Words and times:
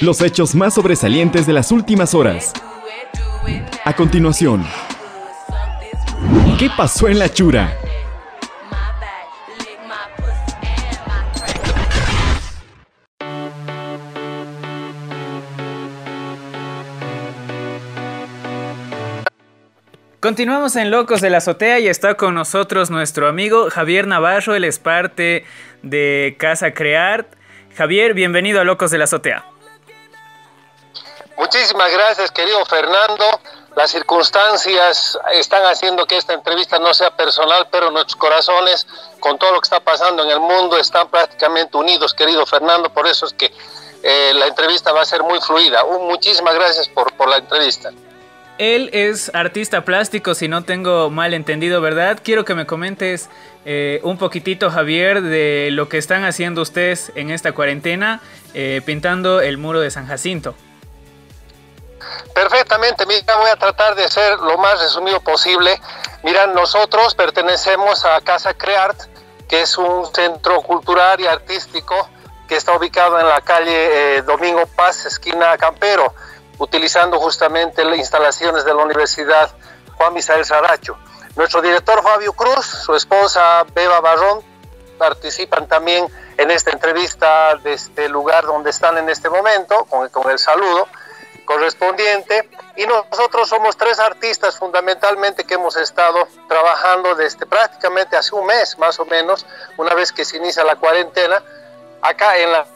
Los 0.00 0.20
hechos 0.20 0.54
más 0.54 0.74
sobresalientes 0.74 1.44
de 1.44 1.52
las 1.52 1.72
últimas 1.72 2.14
horas. 2.14 2.52
A 3.84 3.96
continuación, 3.96 4.64
¿qué 6.56 6.70
pasó 6.76 7.08
en 7.08 7.18
la 7.18 7.28
chura? 7.28 7.76
Continuamos 20.20 20.76
en 20.76 20.92
Locos 20.92 21.20
de 21.20 21.30
la 21.30 21.38
Azotea 21.38 21.80
y 21.80 21.88
está 21.88 22.14
con 22.14 22.36
nosotros 22.36 22.90
nuestro 22.90 23.26
amigo 23.26 23.68
Javier 23.70 24.06
Navarro, 24.06 24.54
él 24.54 24.62
es 24.62 24.78
parte 24.78 25.44
de 25.82 26.36
Casa 26.38 26.72
Crear. 26.72 27.26
Javier, 27.76 28.14
bienvenido 28.14 28.60
a 28.60 28.64
Locos 28.64 28.92
de 28.92 28.98
la 28.98 29.04
Azotea. 29.04 29.57
Muchísimas 31.38 31.92
gracias, 31.92 32.32
querido 32.32 32.64
Fernando. 32.66 33.24
Las 33.76 33.92
circunstancias 33.92 35.16
están 35.32 35.62
haciendo 35.66 36.04
que 36.04 36.16
esta 36.16 36.34
entrevista 36.34 36.80
no 36.80 36.92
sea 36.92 37.12
personal, 37.12 37.68
pero 37.70 37.92
nuestros 37.92 38.16
corazones, 38.16 38.88
con 39.20 39.38
todo 39.38 39.52
lo 39.52 39.60
que 39.60 39.66
está 39.66 39.78
pasando 39.78 40.24
en 40.24 40.30
el 40.30 40.40
mundo, 40.40 40.76
están 40.76 41.08
prácticamente 41.08 41.76
unidos, 41.76 42.12
querido 42.12 42.44
Fernando. 42.44 42.92
Por 42.92 43.06
eso 43.06 43.26
es 43.26 43.32
que 43.34 43.52
eh, 44.02 44.32
la 44.34 44.48
entrevista 44.48 44.92
va 44.92 45.02
a 45.02 45.04
ser 45.04 45.22
muy 45.22 45.40
fluida. 45.40 45.84
muchísimas 45.84 46.56
gracias 46.56 46.88
por, 46.88 47.12
por 47.14 47.28
la 47.28 47.36
entrevista. 47.36 47.92
Él 48.58 48.90
es 48.92 49.32
artista 49.32 49.84
plástico, 49.84 50.34
si 50.34 50.48
no 50.48 50.64
tengo 50.64 51.08
mal 51.08 51.32
entendido, 51.32 51.80
¿verdad? 51.80 52.18
Quiero 52.20 52.44
que 52.44 52.56
me 52.56 52.66
comentes 52.66 53.30
eh, 53.64 54.00
un 54.02 54.18
poquitito, 54.18 54.72
Javier, 54.72 55.22
de 55.22 55.68
lo 55.70 55.88
que 55.88 55.98
están 55.98 56.24
haciendo 56.24 56.62
ustedes 56.62 57.12
en 57.14 57.30
esta 57.30 57.52
cuarentena, 57.52 58.20
eh, 58.54 58.82
pintando 58.84 59.40
el 59.40 59.58
muro 59.58 59.78
de 59.78 59.92
San 59.92 60.08
Jacinto. 60.08 60.56
Perfectamente, 62.34 63.06
mira, 63.06 63.36
voy 63.36 63.50
a 63.50 63.56
tratar 63.56 63.94
de 63.94 64.08
ser 64.08 64.38
lo 64.38 64.58
más 64.58 64.80
resumido 64.80 65.20
posible. 65.20 65.80
Mira, 66.22 66.46
nosotros 66.46 67.14
pertenecemos 67.14 68.04
a 68.04 68.20
Casa 68.20 68.54
Creart, 68.54 68.98
que 69.48 69.62
es 69.62 69.78
un 69.78 70.06
centro 70.14 70.60
cultural 70.62 71.20
y 71.20 71.26
artístico 71.26 72.08
que 72.48 72.56
está 72.56 72.74
ubicado 72.76 73.18
en 73.20 73.28
la 73.28 73.40
calle 73.40 74.16
eh, 74.16 74.22
Domingo 74.22 74.66
Paz, 74.66 75.04
esquina 75.06 75.56
Campero 75.58 76.14
utilizando 76.58 77.18
justamente 77.20 77.84
las 77.84 77.98
instalaciones 77.98 78.64
de 78.64 78.74
la 78.74 78.82
Universidad 78.82 79.50
Juan 79.96 80.14
Misael 80.14 80.44
Saracho. 80.44 80.96
Nuestro 81.36 81.62
director 81.62 82.02
Fabio 82.02 82.32
Cruz, 82.32 82.66
su 82.66 82.94
esposa 82.94 83.64
Beba 83.74 84.00
Barrón, 84.00 84.40
participan 84.98 85.68
también 85.68 86.06
en 86.36 86.50
esta 86.50 86.72
entrevista 86.72 87.54
de 87.56 87.74
este 87.74 88.08
lugar 88.08 88.44
donde 88.44 88.70
están 88.70 88.98
en 88.98 89.08
este 89.08 89.30
momento, 89.30 89.84
con, 89.84 90.08
con 90.08 90.28
el 90.30 90.38
saludo 90.38 90.88
correspondiente. 91.48 92.46
Y 92.76 92.86
nosotros 92.86 93.48
somos 93.48 93.74
tres 93.78 93.98
artistas 93.98 94.58
fundamentalmente 94.58 95.44
que 95.44 95.54
hemos 95.54 95.76
estado 95.78 96.28
trabajando 96.46 97.14
desde 97.14 97.46
prácticamente 97.46 98.18
hace 98.18 98.34
un 98.34 98.44
mes 98.44 98.78
más 98.78 99.00
o 99.00 99.06
menos, 99.06 99.46
una 99.78 99.94
vez 99.94 100.12
que 100.12 100.26
se 100.26 100.36
inicia 100.36 100.62
la 100.62 100.76
cuarentena, 100.76 101.42
acá 102.02 102.36
en, 102.36 102.52
la, 102.52 102.66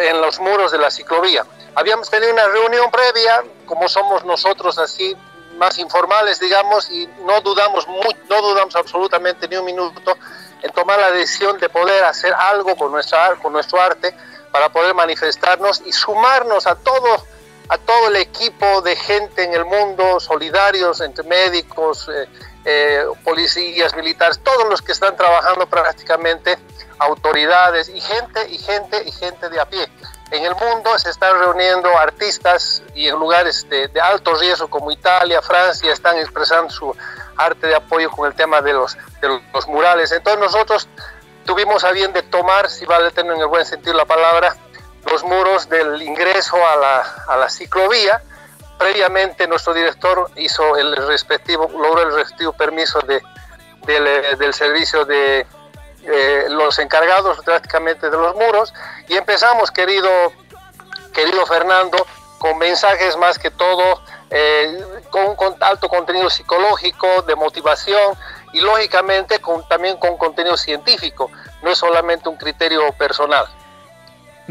en 0.00 0.20
los 0.20 0.38
muros 0.38 0.70
de 0.70 0.78
la 0.78 0.92
ciclovía. 0.92 1.44
Habíamos 1.74 2.08
tenido 2.08 2.32
una 2.32 2.46
reunión 2.46 2.88
previa, 2.92 3.42
como 3.66 3.88
somos 3.88 4.24
nosotros 4.24 4.78
así 4.78 5.16
más 5.56 5.78
informales, 5.78 6.38
digamos, 6.38 6.88
y 6.88 7.08
no 7.26 7.40
dudamos, 7.40 7.86
no 7.88 8.42
dudamos 8.42 8.76
absolutamente 8.76 9.48
ni 9.48 9.56
un 9.56 9.64
minuto 9.64 10.16
en 10.62 10.70
tomar 10.70 11.00
la 11.00 11.10
decisión 11.10 11.58
de 11.58 11.68
poder 11.68 12.04
hacer 12.04 12.32
algo 12.32 12.76
con, 12.76 12.92
nuestra, 12.92 13.34
con 13.42 13.52
nuestro 13.52 13.80
arte 13.80 14.14
para 14.52 14.68
poder 14.68 14.94
manifestarnos 14.94 15.82
y 15.84 15.92
sumarnos 15.92 16.68
a 16.68 16.76
todo, 16.76 17.26
a 17.70 17.78
todo 17.78 18.08
el 18.08 18.16
equipo 18.16 18.82
de 18.82 18.96
gente 18.96 19.44
en 19.44 19.54
el 19.54 19.64
mundo, 19.64 20.20
solidarios 20.20 21.00
entre 21.00 21.24
médicos, 21.24 22.08
eh, 22.08 22.28
eh, 22.64 23.04
policías, 23.24 23.94
militares, 23.96 24.40
todos 24.42 24.68
los 24.68 24.82
que 24.82 24.92
están 24.92 25.16
trabajando 25.16 25.66
prácticamente, 25.66 26.58
autoridades 26.98 27.88
y 27.88 28.00
gente 28.00 28.50
y 28.50 28.58
gente 28.58 29.02
y 29.06 29.12
gente 29.12 29.48
de 29.48 29.60
a 29.60 29.64
pie 29.66 29.88
en 30.30 30.44
el 30.44 30.54
mundo 30.54 30.96
se 30.98 31.10
están 31.10 31.38
reuniendo 31.38 31.96
artistas 31.98 32.82
y 32.94 33.08
en 33.08 33.18
lugares 33.18 33.66
de, 33.68 33.90
alto 34.00 34.34
riesgo 34.34 34.68
como 34.68 34.90
Italia, 34.90 35.42
Francia, 35.42 35.92
están 35.92 36.18
expresando 36.18 36.70
su 36.70 36.96
arte 37.36 37.66
de 37.66 37.74
apoyo 37.74 38.10
con 38.10 38.28
el 38.28 38.34
tema 38.34 38.60
de 38.60 38.72
los, 38.72 38.96
de 39.20 39.40
los 39.52 39.66
murales. 39.66 40.12
Entonces 40.12 40.40
nosotros 40.40 40.88
tuvimos 41.44 41.82
a 41.84 41.90
bien 41.90 42.12
de 42.12 42.22
tomar, 42.22 42.68
si 42.70 42.86
vale 42.86 43.10
tener 43.10 43.32
en 43.32 43.40
el 43.40 43.46
buen 43.48 43.66
sentido 43.66 43.94
la 43.94 44.04
palabra, 44.04 44.56
los 45.08 45.24
muros 45.24 45.68
del 45.68 46.02
ingreso 46.02 46.56
a 46.56 46.76
la, 46.76 47.00
a 47.28 47.36
la 47.36 47.48
ciclovía. 47.48 48.22
Previamente 48.78 49.46
nuestro 49.46 49.74
director 49.74 50.30
hizo 50.36 50.76
el 50.76 50.96
respectivo, 50.96 51.68
logró 51.70 52.02
el 52.02 52.14
respectivo 52.14 52.52
permiso 52.52 53.00
de, 53.00 53.22
del, 53.86 54.38
del 54.38 54.54
servicio 54.54 55.04
de 55.04 55.46
eh, 56.02 56.46
los 56.48 56.78
encargados 56.78 57.38
prácticamente 57.44 58.08
de 58.08 58.16
los 58.16 58.34
muros 58.34 58.72
y 59.06 59.16
empezamos, 59.16 59.70
querido, 59.70 60.08
querido 61.12 61.44
Fernando, 61.44 62.06
con 62.38 62.56
mensajes 62.56 63.18
más 63.18 63.38
que 63.38 63.50
todo, 63.50 64.02
eh, 64.30 64.82
con, 65.10 65.36
alto 65.60 65.90
contenido 65.90 66.30
psicológico, 66.30 67.20
de 67.22 67.36
motivación 67.36 68.16
y 68.54 68.60
lógicamente 68.60 69.40
con, 69.40 69.68
también 69.68 69.98
con 69.98 70.16
contenido 70.16 70.56
científico, 70.56 71.30
no 71.62 71.70
es 71.70 71.76
solamente 71.76 72.30
un 72.30 72.36
criterio 72.36 72.90
personal. 72.92 73.46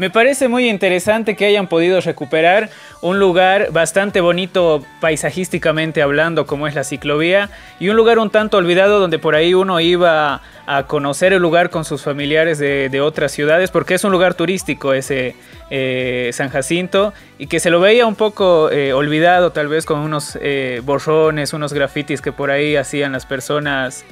Me 0.00 0.08
parece 0.08 0.48
muy 0.48 0.66
interesante 0.66 1.36
que 1.36 1.44
hayan 1.44 1.66
podido 1.66 2.00
recuperar 2.00 2.70
un 3.02 3.18
lugar 3.18 3.70
bastante 3.70 4.22
bonito 4.22 4.82
paisajísticamente 4.98 6.00
hablando 6.00 6.46
como 6.46 6.66
es 6.66 6.74
la 6.74 6.84
ciclovía 6.84 7.50
y 7.78 7.90
un 7.90 7.96
lugar 7.96 8.18
un 8.18 8.30
tanto 8.30 8.56
olvidado 8.56 8.98
donde 8.98 9.18
por 9.18 9.34
ahí 9.34 9.52
uno 9.52 9.78
iba 9.78 10.40
a 10.64 10.86
conocer 10.86 11.34
el 11.34 11.42
lugar 11.42 11.68
con 11.68 11.84
sus 11.84 12.00
familiares 12.00 12.58
de, 12.58 13.00
otras 13.02 13.30
ciudades 13.32 13.70
porque 13.70 13.92
es 13.92 14.02
un 14.02 14.10
lugar 14.10 14.32
turístico 14.32 14.94
ese 14.94 15.36
eh, 15.68 16.30
San 16.32 16.48
Jacinto 16.48 17.12
y 17.36 17.46
que 17.46 17.60
se 17.60 17.68
lo 17.68 17.78
veía 17.78 18.06
un 18.06 18.16
poco 18.16 18.70
eh, 18.70 18.94
olvidado 18.94 19.52
tal 19.52 19.68
vez 19.68 19.84
con 19.84 19.98
unos 19.98 20.38
eh, 20.40 20.80
borrones, 20.82 21.52
unos 21.52 21.74
grafitis 21.74 22.22
que 22.22 22.32
por 22.32 22.50
ahí 22.50 22.74
hacían 22.74 23.12
las 23.12 23.26
personas, 23.26 24.06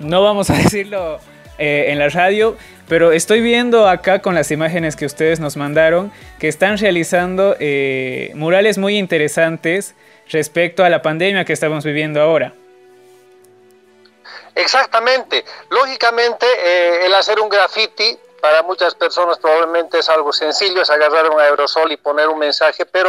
no 0.00 0.22
vamos 0.24 0.50
a 0.50 0.54
decirlo 0.58 1.20
en 1.58 1.98
la 1.98 2.08
radio, 2.08 2.56
pero 2.88 3.12
estoy 3.12 3.40
viendo 3.40 3.88
acá 3.88 4.20
con 4.20 4.34
las 4.34 4.50
imágenes 4.50 4.96
que 4.96 5.06
ustedes 5.06 5.40
nos 5.40 5.56
mandaron 5.56 6.12
que 6.38 6.48
están 6.48 6.76
realizando 6.78 7.56
eh, 7.58 8.32
murales 8.34 8.78
muy 8.78 8.98
interesantes 8.98 9.94
respecto 10.28 10.84
a 10.84 10.88
la 10.88 11.02
pandemia 11.02 11.44
que 11.44 11.52
estamos 11.52 11.84
viviendo 11.84 12.20
ahora. 12.20 12.52
Exactamente. 14.54 15.44
Lógicamente, 15.70 16.46
eh, 16.46 17.06
el 17.06 17.14
hacer 17.14 17.40
un 17.40 17.48
graffiti 17.48 18.18
para 18.40 18.62
muchas 18.62 18.94
personas 18.94 19.38
probablemente 19.38 20.00
es 20.00 20.08
algo 20.08 20.32
sencillo, 20.32 20.82
es 20.82 20.90
agarrar 20.90 21.30
un 21.30 21.40
aerosol 21.40 21.92
y 21.92 21.96
poner 21.96 22.28
un 22.28 22.38
mensaje, 22.38 22.84
pero 22.84 23.08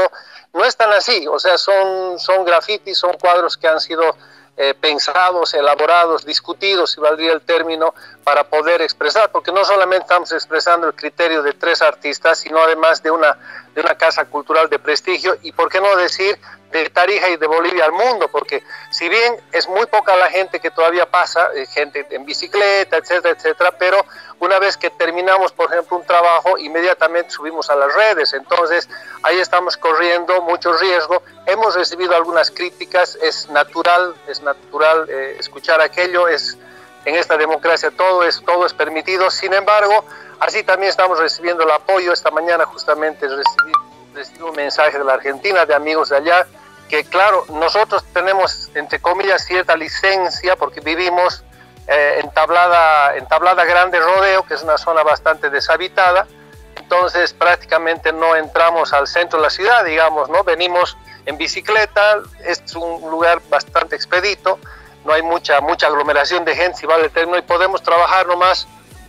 no 0.54 0.64
es 0.64 0.78
tan 0.78 0.94
así. 0.94 1.28
O 1.28 1.40
sea, 1.40 1.58
son, 1.58 2.20
son 2.20 2.46
grafitis, 2.46 3.00
son 3.00 3.18
cuadros 3.18 3.58
que 3.58 3.68
han 3.68 3.82
sido 3.82 4.16
eh, 4.56 4.76
pensados, 4.80 5.54
elaborados, 5.54 6.26
discutidos, 6.26 6.92
si 6.92 7.02
valdría 7.02 7.34
el 7.34 7.42
término, 7.42 7.94
para 8.24 8.44
poder 8.44 8.82
expresar, 8.82 9.32
porque 9.32 9.52
no 9.52 9.66
solamente 9.66 10.04
estamos 10.04 10.32
expresando 10.32 10.88
el 10.88 10.94
criterio 10.94 11.42
de 11.42 11.54
tres 11.54 11.82
artistas, 11.82 12.40
sino 12.40 12.60
además 12.60 13.02
de 13.02 13.12
una, 13.12 13.38
de 13.74 13.82
una 13.82 13.96
casa 13.96 14.26
cultural 14.26 14.70
de 14.70 14.80
prestigio 14.80 15.36
y, 15.42 15.52
por 15.52 15.70
qué 15.70 15.82
no 15.82 15.96
decir, 15.96 16.38
de 16.80 16.90
Tarija 16.90 17.30
y 17.30 17.38
de 17.38 17.48
Bolivia 17.48 17.86
al 17.86 17.92
mundo, 17.92 18.28
porque 18.28 18.64
si 18.90 19.08
bien 19.08 19.36
es 19.52 19.68
muy 19.68 19.86
poca 19.86 20.16
la 20.16 20.30
gente 20.30 20.60
que 20.60 20.72
todavía 20.72 21.06
pasa, 21.06 21.50
eh, 21.56 21.66
gente 21.68 22.06
en 22.10 22.26
bicicleta, 22.26 22.98
etcétera, 22.98 23.36
etcétera, 23.38 23.72
pero 23.78 24.04
una 24.40 24.60
vez 24.60 24.76
que 24.76 24.90
terminamos, 24.90 25.52
por 25.54 25.72
ejemplo, 25.72 25.98
un 25.98 26.06
trabajo, 26.06 26.58
inmediatamente 26.58 27.30
subimos 27.30 27.70
a 27.70 27.76
las 27.76 27.94
redes, 27.94 28.34
entonces 28.34 28.90
ahí 29.24 29.40
estamos 29.40 29.78
corriendo 29.78 30.42
mucho 30.42 30.74
riesgo, 30.74 31.24
hemos 31.46 31.76
recibido 31.76 32.16
algunas 32.16 32.52
críticas, 32.52 33.18
es 33.22 33.50
natural, 33.50 34.16
es 34.28 34.42
natural 34.42 35.08
eh, 35.10 35.38
escuchar 35.40 35.80
aquello, 35.80 36.28
es 36.28 36.58
en 37.06 37.16
esta 37.16 37.38
democracia 37.38 37.92
todo 37.92 38.24
es, 38.24 38.42
todo 38.46 38.66
es 38.66 38.74
permitido, 38.74 39.30
sin 39.30 39.54
embargo, 39.54 40.06
así 40.40 40.64
también 40.64 40.90
estamos 40.90 41.20
recibiendo 41.20 41.64
el 41.64 41.72
apoyo, 41.72 42.14
esta 42.14 42.32
mañana 42.32 42.66
justamente 42.66 43.28
recibí, 43.28 43.72
recibí 44.14 44.42
un 44.42 44.56
mensaje 44.56 44.98
de 44.98 45.04
la 45.04 45.14
Argentina, 45.14 45.66
de 45.66 45.74
amigos 45.74 46.10
de 46.10 46.18
allá, 46.18 46.48
que 46.94 47.04
claro, 47.06 47.44
nosotros 47.50 48.06
tenemos, 48.14 48.70
entre 48.76 49.00
comillas, 49.00 49.44
cierta 49.44 49.76
licencia 49.76 50.56
porque 50.56 50.80
vivimos 50.80 51.44
eh, 51.88 52.20
en, 52.22 52.30
tablada, 52.30 53.18
en 53.18 53.26
Tablada 53.26 53.66
Grande 53.66 54.00
Rodeo, 54.00 54.44
que 54.44 54.54
es 54.54 54.62
una 54.62 54.78
zona 54.78 55.02
bastante 55.02 55.50
deshabitada, 55.50 56.28
entonces 56.76 57.34
prácticamente 57.34 58.14
no 58.14 58.36
entramos 58.36 58.94
al 58.94 59.08
centro 59.08 59.40
de 59.40 59.46
la 59.46 59.50
ciudad, 59.50 59.84
digamos, 59.84 60.30
¿no? 60.30 60.44
Venimos 60.44 60.96
en 61.26 61.36
bicicleta, 61.36 62.20
es 62.46 62.62
un 62.76 63.10
lugar 63.10 63.42
bastante 63.50 63.96
expedito, 63.96 64.60
no 65.04 65.14
hay 65.14 65.24
mucha, 65.24 65.62
mucha 65.62 65.88
aglomeración 65.88 66.46
de 66.46 66.56
gente, 66.56 66.78
si 66.78 66.86
vale 66.86 67.06
el 67.06 67.12
término, 67.12 67.40
y 67.40 67.42
podemos 67.42 67.82
trabajar 67.82 68.28
nomás 68.28 68.68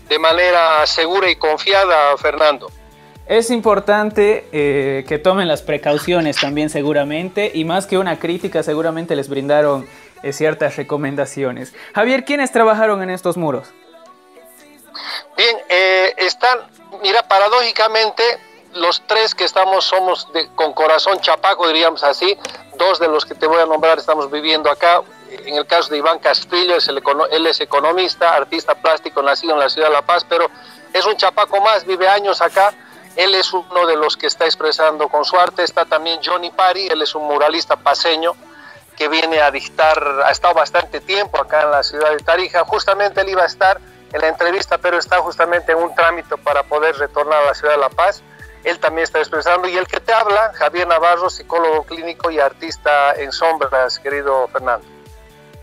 de 0.09 0.19
manera 0.19 0.87
segura 0.87 1.29
y 1.29 1.37
confiada, 1.37 2.17
Fernando. 2.17 2.71
Es 3.27 3.51
importante 3.51 4.47
eh, 4.53 5.05
que 5.09 5.19
tomen 5.19 5.49
las 5.49 5.63
precauciones 5.63 6.37
también 6.37 6.69
seguramente 6.69 7.51
y 7.55 7.65
más 7.65 7.87
que 7.87 7.97
una 7.97 8.19
crítica 8.19 8.63
seguramente 8.63 9.17
les 9.17 9.31
brindaron 9.31 9.89
eh, 10.23 10.35
ciertas 10.35 10.77
recomendaciones. 10.77 11.73
Javier, 11.95 12.27
¿quiénes 12.27 12.53
trabajaron 12.53 13.03
en 13.03 13.09
estos 13.09 13.39
muros? 13.39 13.69
Bien, 15.39 15.57
eh, 15.71 16.15
están, 16.19 16.59
mira, 17.03 17.27
paradójicamente 17.27 18.23
los 18.75 19.03
tres 19.07 19.35
que 19.35 19.45
estamos 19.45 19.87
somos 19.87 20.29
con 20.55 20.75
corazón 20.75 21.19
chapaco, 21.21 21.67
diríamos 21.69 22.05
así, 22.05 22.37
dos 22.77 22.99
de 22.99 23.09
los 23.09 23.25
que 23.25 23.35
te 23.35 23.47
voy 23.47 23.63
a 23.63 23.67
nombrar 23.67 23.99
estamos 23.99 24.31
viviendo 24.31 24.71
acá. 24.71 25.03
En 25.31 25.55
el 25.55 25.67
caso 25.67 25.91
de 25.91 25.99
Iván 25.99 26.19
Castillo, 26.19 26.77
él 27.31 27.47
es 27.47 27.61
economista, 27.61 28.35
artista 28.35 28.75
plástico, 28.75 29.23
nacido 29.23 29.55
en 29.55 29.61
la 29.61 29.71
ciudad 29.71 29.89
de 29.89 29.95
La 29.95 30.03
Paz, 30.03 30.27
pero 30.29 30.51
es 30.93 31.07
un 31.07 31.17
chapaco 31.17 31.61
más, 31.63 31.87
vive 31.87 32.07
años 32.07 32.43
acá 32.43 32.75
él 33.17 33.35
es 33.35 33.53
uno 33.53 33.87
de 33.87 33.97
los 33.97 34.17
que 34.17 34.27
está 34.27 34.45
expresando 34.45 35.09
con 35.09 35.25
su 35.25 35.39
arte. 35.39 35.63
Está 35.63 35.85
también 35.85 36.21
Johnny 36.25 36.51
Pari, 36.51 36.89
él 36.89 37.03
es 37.03 37.15
un 37.15 37.27
muralista 37.27 37.77
paseño 37.77 38.35
que 38.97 39.09
viene 39.09 39.41
a 39.41 39.51
dictar, 39.51 40.23
ha 40.25 40.31
estado 40.31 40.55
bastante 40.55 41.01
tiempo 41.01 41.41
acá 41.41 41.63
en 41.63 41.71
la 41.71 41.83
ciudad 41.83 42.11
de 42.11 42.19
Tarija. 42.19 42.65
Justamente 42.65 43.21
él 43.21 43.29
iba 43.29 43.43
a 43.43 43.47
estar 43.47 43.81
en 44.13 44.21
la 44.21 44.29
entrevista, 44.29 44.79
pero 44.79 44.99
está 44.99 45.19
justamente 45.19 45.73
en 45.73 45.79
un 45.79 45.95
trámite 45.95 46.37
para 46.37 46.63
poder 46.63 46.97
retornar 46.97 47.43
a 47.43 47.47
la 47.47 47.55
ciudad 47.55 47.75
de 47.75 47.81
La 47.81 47.89
Paz. 47.89 48.23
Él 48.63 48.79
también 48.79 49.05
está 49.05 49.19
expresando. 49.19 49.69
Y 49.69 49.77
el 49.77 49.87
que 49.87 50.01
te 50.01 50.13
habla, 50.13 50.53
Javier 50.55 50.87
Navarro, 50.87 51.29
psicólogo 51.29 51.83
clínico 51.85 52.31
y 52.31 52.39
artista 52.39 53.15
en 53.15 53.33
sombras, 53.33 53.99
querido 53.99 54.49
Fernando. 54.49 54.94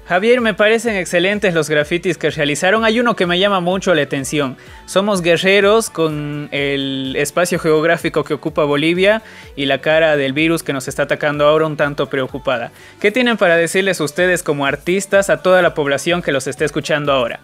Javier, 0.07 0.41
me 0.41 0.53
parecen 0.53 0.95
excelentes 0.95 1.53
los 1.53 1.69
grafitis 1.69 2.17
que 2.17 2.29
realizaron. 2.31 2.83
Hay 2.83 2.99
uno 2.99 3.15
que 3.15 3.25
me 3.25 3.39
llama 3.39 3.59
mucho 3.59 3.93
la 3.93 4.01
atención. 4.01 4.57
Somos 4.85 5.21
guerreros 5.21 5.89
con 5.89 6.49
el 6.51 7.15
espacio 7.17 7.59
geográfico 7.59 8.23
que 8.23 8.33
ocupa 8.33 8.65
Bolivia 8.65 9.21
y 9.55 9.67
la 9.67 9.79
cara 9.79 10.17
del 10.17 10.33
virus 10.33 10.63
que 10.63 10.73
nos 10.73 10.87
está 10.87 11.03
atacando 11.03 11.47
ahora 11.47 11.65
un 11.65 11.77
tanto 11.77 12.07
preocupada. 12.07 12.71
¿Qué 12.99 13.11
tienen 13.11 13.37
para 13.37 13.55
decirles 13.55 13.99
ustedes 14.01 14.43
como 14.43 14.65
artistas 14.65 15.29
a 15.29 15.41
toda 15.41 15.61
la 15.61 15.73
población 15.73 16.21
que 16.21 16.31
los 16.31 16.45
esté 16.47 16.65
escuchando 16.65 17.13
ahora? 17.13 17.39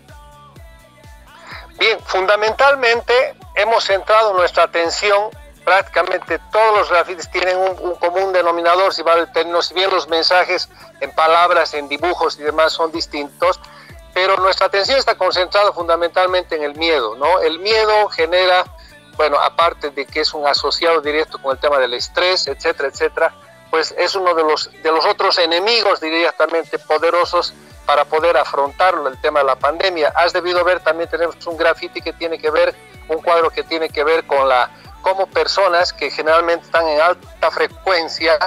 Bien, 1.80 2.00
fundamentalmente 2.06 3.14
hemos 3.56 3.86
centrado 3.86 4.36
nuestra 4.36 4.64
atención 4.64 5.30
prácticamente 5.68 6.40
todos 6.50 6.78
los 6.78 6.90
grafitis 6.90 7.30
tienen 7.30 7.58
un, 7.58 7.96
común 7.96 8.32
denominador, 8.32 8.94
si, 8.94 9.02
vale 9.02 9.28
si 9.62 9.74
bien 9.74 9.90
los 9.90 10.08
mensajes 10.08 10.70
en 11.02 11.12
palabras, 11.12 11.74
en 11.74 11.90
dibujos 11.90 12.40
y 12.40 12.44
demás 12.44 12.72
son 12.72 12.90
distintos, 12.90 13.60
pero 14.14 14.38
nuestra 14.38 14.68
atención 14.68 14.98
está 14.98 15.16
concentrada 15.16 15.74
fundamentalmente 15.74 16.56
en 16.56 16.64
el 16.64 16.74
miedo, 16.76 17.18
¿no? 17.18 17.42
El 17.42 17.60
miedo 17.60 18.08
genera, 18.08 18.64
bueno, 19.18 19.38
aparte 19.42 19.90
de 19.90 20.06
que 20.06 20.22
es 20.22 20.34
un 20.34 20.48
asociado 20.48 21.02
directo 21.02 21.38
con 21.38 21.52
el 21.52 21.58
tema 21.58 21.80
del 21.80 21.96
estrés, 21.96 22.48
etcétera, 22.48 22.88
etcétera, 22.88 23.34
pues 23.70 23.94
es 23.98 24.16
uno 24.16 24.36
de 24.36 24.44
los, 24.44 24.72
de 24.72 24.90
los 24.90 25.06
otros 25.06 25.38
enemigos 25.38 26.00
directamente 26.00 26.80
poderosos 26.80 27.54
para 27.86 28.06
poder 28.06 28.38
afrontarlo, 28.38 29.10
el 29.10 29.20
tema 29.20 29.40
de 29.40 29.46
la 29.48 29.58
pandemia. 29.58 30.14
Has 30.16 30.32
debido 30.32 30.64
ver, 30.64 30.80
también 30.80 31.10
tenemos 31.10 31.46
un 31.46 31.58
graffiti 31.58 32.02
que 32.02 32.14
tiene 32.14 32.40
que 32.40 32.52
ver, 32.52 32.74
un 33.10 33.22
cuadro 33.22 33.50
que 33.50 33.64
tiene 33.64 33.90
que 33.90 34.06
ver 34.06 34.26
con 34.26 34.48
la 34.48 34.70
como 35.08 35.26
personas 35.26 35.94
que 35.94 36.12
generalmente 36.12 36.66
están 36.66 36.86
en 36.86 37.00
alta 37.00 37.50
frecuencia 37.50 38.38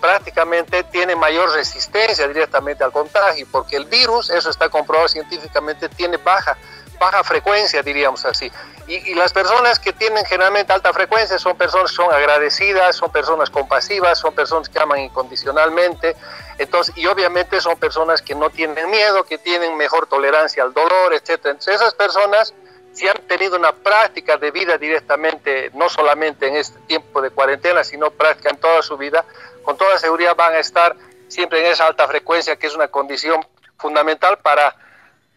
prácticamente 0.00 0.84
tienen 0.84 1.18
mayor 1.18 1.50
resistencia 1.52 2.28
directamente 2.28 2.84
al 2.84 2.92
contagio, 2.92 3.44
porque 3.50 3.76
el 3.76 3.86
virus, 3.86 4.30
eso 4.30 4.48
está 4.48 4.68
comprobado 4.68 5.08
científicamente, 5.08 5.88
tiene 5.88 6.18
baja, 6.18 6.56
baja 7.00 7.24
frecuencia, 7.24 7.82
diríamos 7.82 8.24
así. 8.26 8.52
Y, 8.86 8.94
y, 9.10 9.14
las 9.14 9.32
personas 9.32 9.80
que 9.80 9.92
tienen 9.92 10.24
generalmente 10.26 10.72
alta 10.72 10.92
frecuencia 10.92 11.36
son 11.36 11.56
personas 11.56 11.90
que 11.90 11.96
son 11.96 12.12
agradecidas, 12.12 12.94
son 12.94 13.10
personas 13.10 13.50
compasivas, 13.50 14.16
son 14.16 14.34
personas 14.34 14.68
que 14.68 14.78
aman 14.78 15.00
incondicionalmente, 15.00 16.14
entonces, 16.58 16.96
y 16.96 17.06
obviamente 17.06 17.60
son 17.60 17.76
personas 17.76 18.22
que 18.22 18.36
no 18.36 18.50
tienen 18.50 18.88
miedo, 18.88 19.24
que 19.24 19.38
tienen 19.38 19.76
mejor 19.76 20.06
tolerancia 20.06 20.62
al 20.62 20.72
dolor, 20.72 21.12
etc. 21.12 21.40
Entonces, 21.46 21.74
esas 21.76 21.94
personas 21.94 22.54
si 22.94 23.08
han 23.08 23.18
tenido 23.26 23.56
una 23.56 23.72
práctica 23.72 24.36
de 24.36 24.52
vida 24.52 24.78
directamente, 24.78 25.70
no 25.74 25.88
solamente 25.88 26.46
en 26.46 26.56
este 26.56 26.78
tiempo 26.80 27.20
de 27.20 27.30
cuarentena, 27.30 27.82
sino 27.82 28.10
práctica 28.10 28.50
en 28.50 28.56
toda 28.56 28.82
su 28.82 28.96
vida, 28.96 29.24
con 29.64 29.76
toda 29.76 29.98
seguridad 29.98 30.36
van 30.36 30.54
a 30.54 30.60
estar 30.60 30.94
siempre 31.28 31.60
en 31.60 31.72
esa 31.72 31.86
alta 31.86 32.06
frecuencia, 32.06 32.56
que 32.56 32.68
es 32.68 32.74
una 32.74 32.88
condición 32.88 33.44
fundamental 33.78 34.38
para, 34.38 34.76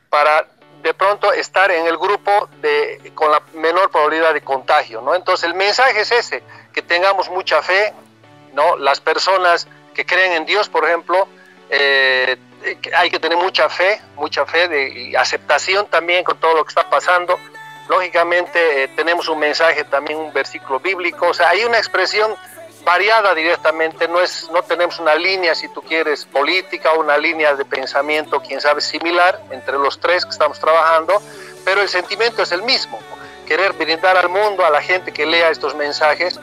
para 0.09 0.45
de 0.83 0.93
pronto 0.93 1.33
estar 1.33 1.71
en 1.71 1.87
el 1.87 1.97
grupo 1.97 2.47
de, 2.61 3.11
con 3.15 3.31
la 3.31 3.41
menor 3.53 3.89
probabilidad 3.89 4.33
de 4.35 4.41
contagio. 4.41 5.01
¿no? 5.01 5.15
Entonces 5.15 5.45
el 5.45 5.55
mensaje 5.55 6.01
es 6.01 6.11
ese, 6.11 6.43
que 6.71 6.83
tengamos 6.83 7.29
mucha 7.29 7.63
fe, 7.63 7.93
¿no? 8.53 8.77
las 8.77 9.01
personas 9.01 9.67
que 9.95 10.05
creen 10.05 10.33
en 10.33 10.45
Dios, 10.45 10.69
por 10.69 10.85
ejemplo, 10.85 11.27
eh, 11.69 12.37
hay 12.95 13.09
que 13.09 13.19
tener 13.19 13.37
mucha 13.37 13.69
fe, 13.69 14.01
mucha 14.15 14.45
fe 14.45 14.67
de, 14.67 14.89
y 14.89 15.15
aceptación 15.15 15.87
también 15.87 16.23
con 16.23 16.39
todo 16.39 16.55
lo 16.55 16.63
que 16.63 16.69
está 16.69 16.89
pasando. 16.89 17.37
Lógicamente 17.89 18.83
eh, 18.83 18.87
tenemos 18.89 19.29
un 19.29 19.39
mensaje, 19.39 19.83
también 19.85 20.19
un 20.19 20.33
versículo 20.33 20.79
bíblico, 20.79 21.27
o 21.27 21.33
sea, 21.33 21.49
hay 21.49 21.63
una 21.63 21.77
expresión 21.77 22.35
variada 22.83 23.33
directamente, 23.33 24.07
no, 24.07 24.21
es, 24.21 24.49
no 24.51 24.61
tenemos 24.63 24.99
una 24.99 25.15
línea, 25.15 25.53
si 25.55 25.67
tú 25.69 25.81
quieres, 25.81 26.25
política 26.25 26.93
una 26.93 27.17
línea 27.17 27.53
de 27.53 27.65
pensamiento, 27.65 28.41
quién 28.41 28.61
sabe, 28.61 28.81
similar 28.81 29.41
entre 29.51 29.77
los 29.77 29.99
tres 29.99 30.23
que 30.23 30.31
estamos 30.31 30.59
trabajando, 30.59 31.21
pero 31.65 31.81
el 31.81 31.89
sentimiento 31.89 32.43
es 32.43 32.51
el 32.53 32.63
mismo, 32.63 32.97
querer 33.45 33.73
brindar 33.73 34.15
al 34.15 34.29
mundo, 34.29 34.65
a 34.65 34.69
la 34.69 34.81
gente 34.81 35.11
que 35.11 35.25
lea 35.25 35.49
estos 35.49 35.75
mensajes, 35.75 36.39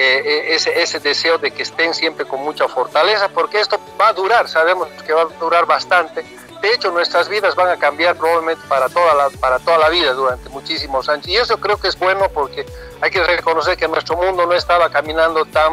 eh, 0.00 0.22
eh, 0.24 0.54
ese, 0.54 0.80
ese 0.80 1.00
deseo 1.00 1.38
de 1.38 1.50
que 1.50 1.64
estén 1.64 1.92
siempre 1.92 2.24
con 2.24 2.40
mucha 2.44 2.68
fortaleza, 2.68 3.28
porque 3.30 3.58
esto 3.58 3.80
va 4.00 4.10
a 4.10 4.12
durar, 4.12 4.48
sabemos 4.48 4.86
que 5.04 5.12
va 5.12 5.22
a 5.22 5.24
durar 5.40 5.66
bastante. 5.66 6.24
De 6.62 6.72
hecho, 6.72 6.92
nuestras 6.92 7.28
vidas 7.28 7.56
van 7.56 7.68
a 7.68 7.76
cambiar 7.76 8.14
probablemente 8.14 8.62
para 8.68 8.88
toda 8.88 9.12
la, 9.12 9.28
para 9.40 9.58
toda 9.58 9.76
la 9.78 9.88
vida 9.88 10.12
durante 10.12 10.48
muchísimos 10.50 11.08
años. 11.08 11.26
Y 11.26 11.34
eso 11.34 11.58
creo 11.58 11.78
que 11.78 11.88
es 11.88 11.98
bueno 11.98 12.28
porque 12.32 12.64
hay 13.00 13.10
que 13.10 13.24
reconocer 13.24 13.76
que 13.76 13.88
nuestro 13.88 14.16
mundo 14.16 14.46
no 14.46 14.52
estaba 14.52 14.88
caminando 14.88 15.44
tan, 15.46 15.72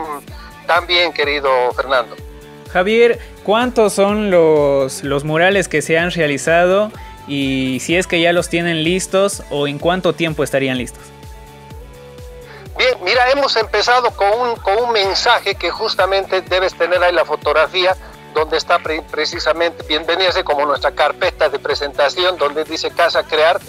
tan 0.65 0.87
bien, 0.87 1.13
querido 1.13 1.49
Fernando. 1.75 2.15
Javier, 2.73 3.19
¿cuántos 3.43 3.93
son 3.93 4.31
los, 4.31 5.03
los 5.03 5.23
murales 5.23 5.67
que 5.67 5.83
se 5.83 5.99
han 5.99 6.09
realizado 6.09 6.91
y 7.27 7.77
si 7.79 7.95
es 7.95 8.07
que 8.07 8.19
ya 8.21 8.33
los 8.33 8.49
tienen 8.49 8.83
listos 8.83 9.43
o 9.51 9.67
en 9.67 9.77
cuánto 9.77 10.13
tiempo 10.13 10.43
estarían 10.43 10.79
listos? 10.79 11.03
Hemos 13.15 13.55
empezado 13.55 14.11
con 14.11 14.27
un, 14.39 14.55
con 14.57 14.77
un 14.77 14.91
mensaje 14.91 15.55
que 15.55 15.71
justamente 15.71 16.41
debes 16.41 16.77
tener 16.77 17.01
ahí 17.01 17.13
la 17.13 17.23
fotografía, 17.23 17.95
donde 18.33 18.57
está 18.57 18.77
precisamente, 18.79 19.83
bienvenida 19.87 20.43
como 20.43 20.65
nuestra 20.65 20.91
carpeta 20.91 21.47
de 21.47 21.57
presentación, 21.57 22.37
donde 22.37 22.65
dice 22.65 22.91
Casa 22.91 23.23
Crear. 23.23 23.59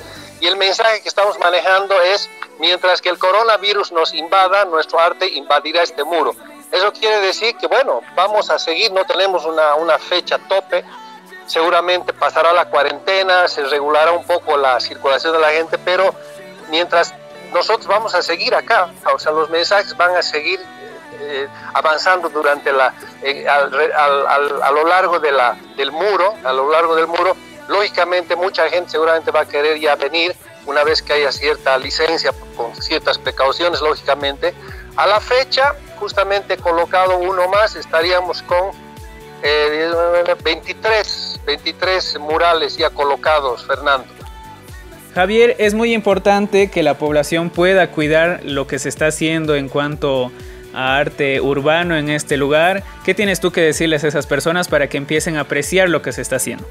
Y 0.41 0.47
el 0.47 0.57
mensaje 0.57 1.01
que 1.01 1.09
estamos 1.09 1.39
manejando 1.39 1.95
es, 2.03 2.29
mientras 2.59 3.01
que 3.01 3.09
el 3.09 3.19
coronavirus 3.19 3.93
nos 3.93 4.15
invada, 4.15 4.65
nuestro 4.65 4.99
arte 4.99 5.29
invadirá 5.29 5.83
este 5.83 6.03
muro. 6.03 6.35
Eso 6.73 6.93
quiere 6.93 7.21
decir 7.21 7.57
que, 7.57 7.69
bueno, 7.69 8.01
vamos 8.17 8.51
a 8.51 8.59
seguir, 8.59 8.93
no 8.93 9.05
tenemos 9.05 9.45
una, 9.45 9.77
una 9.77 9.99
fecha 9.99 10.39
tope, 10.49 10.85
seguramente 11.47 12.13
pasará 12.13 12.53
la 12.53 12.69
cuarentena, 12.69 13.47
se 13.47 13.63
regulará 13.63 14.11
un 14.11 14.25
poco 14.25 14.57
la 14.57 14.81
circulación 14.81 15.33
de 15.33 15.39
la 15.39 15.51
gente, 15.51 15.79
pero 15.79 16.13
mientras 16.69 17.15
nosotros 17.53 17.87
vamos 17.87 18.15
a 18.15 18.23
seguir 18.23 18.55
acá, 18.55 18.91
o 19.15 19.19
sea, 19.19 19.33
los 19.33 19.51
mensajes 19.51 19.97
van 19.97 20.17
a 20.17 20.23
seguir 20.23 20.61
eh, 21.19 21.49
avanzando 21.73 22.29
durante 22.29 22.73
la, 22.73 22.93
eh, 23.23 23.47
a 23.49 24.71
lo 24.71 24.87
largo 24.87 25.19
de 25.19 25.33
la, 25.33 25.57
del 25.77 25.91
muro, 25.91 26.35
a 26.45 26.53
lo 26.53 26.71
largo 26.71 26.95
del 26.95 27.07
muro. 27.07 27.37
Lógicamente 27.69 28.37
mucha 28.37 28.69
gente 28.69 28.91
seguramente 28.91 29.31
va 29.31 29.41
a 29.41 29.47
querer 29.47 29.81
ya 29.81 29.97
venir 29.97 30.37
una 30.67 30.85
vez 30.85 31.03
que 31.03 31.15
haya 31.15 31.33
cierta 31.33 31.79
licencia, 31.79 32.33
con 32.57 32.75
ciertas 32.77 33.19
precauciones, 33.19 33.81
lógicamente. 33.81 34.55
A 34.97 35.07
la 35.07 35.21
fecha, 35.21 35.75
justamente 35.99 36.57
colocado 36.57 37.17
uno 37.17 37.49
más, 37.49 37.77
estaríamos 37.77 38.43
con 38.43 38.71
23, 39.43 41.35
eh, 41.37 41.41
23 41.47 42.19
murales 42.21 42.77
ya 42.77 42.91
colocados, 42.91 43.65
Fernando. 43.65 44.16
Javier, 45.17 45.57
es 45.59 45.73
muy 45.73 45.95
importante 45.95 46.71
que 46.71 46.83
la 46.83 46.99
población 46.99 47.49
pueda 47.49 47.91
cuidar 47.91 48.41
lo 48.45 48.67
que 48.67 48.79
se 48.79 48.91
está 48.91 49.07
haciendo 49.07 49.55
en 49.55 49.71
cuanto 49.71 50.31
a 50.75 50.99
arte 50.99 51.41
urbano 51.41 51.97
en 51.97 52.11
este 52.11 52.37
lugar. 52.37 52.83
¿Qué 53.03 53.15
tienes 53.15 53.41
tú 53.41 53.51
que 53.51 53.63
decirles 53.63 54.05
a 54.05 54.09
esas 54.09 54.27
personas 54.27 54.69
para 54.69 54.91
que 54.91 54.99
empiecen 54.99 55.39
a 55.39 55.41
apreciar 55.41 55.89
lo 55.89 56.03
que 56.03 56.13
se 56.13 56.21
está 56.21 56.37
haciendo? 56.37 56.67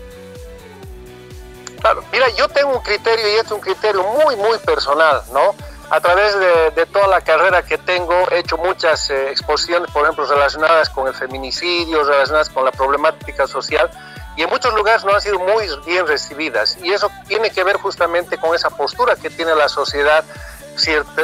Claro, 1.82 2.04
mira, 2.12 2.28
yo 2.38 2.48
tengo 2.50 2.78
un 2.78 2.84
criterio 2.84 3.28
y 3.28 3.40
es 3.44 3.50
un 3.50 3.62
criterio 3.62 4.04
muy, 4.04 4.36
muy 4.36 4.60
personal, 4.60 5.24
¿no? 5.34 5.56
A 5.90 6.00
través 6.00 6.36
de, 6.76 6.86
toda 6.86 7.08
la 7.08 7.22
carrera 7.22 7.64
que 7.64 7.80
tengo 7.80 8.30
he 8.30 8.38
hecho 8.38 8.58
muchas 8.58 9.10
eh, 9.10 9.32
exposiciones, 9.32 9.90
por 9.90 10.04
ejemplo, 10.04 10.24
relacionadas 10.24 10.92
con 10.92 11.08
el 11.08 11.16
feminicidio, 11.16 12.04
relacionadas 12.04 12.52
con 12.52 12.64
la 12.64 12.72
problemática 12.72 13.48
social 13.48 13.90
y 14.36 14.44
en 14.44 14.50
muchos 14.50 14.74
lugares 14.74 15.04
no 15.06 15.14
han 15.14 15.22
sido 15.22 15.40
muy 15.40 15.68
bien 15.86 16.08
recibidas. 16.08 16.78
Y 16.82 16.92
eso 16.92 17.10
tiene 17.28 17.50
que 17.50 17.64
ver 17.64 17.78
justamente 17.78 18.38
con 18.38 18.54
esa 18.54 18.70
postura 18.70 19.16
que 19.16 19.30
tiene 19.30 19.56
la 19.56 19.70
sociedad 19.70 20.24